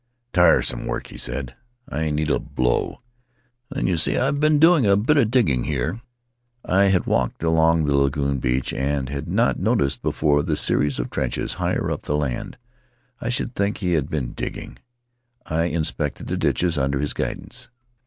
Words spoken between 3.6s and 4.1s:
Then, "You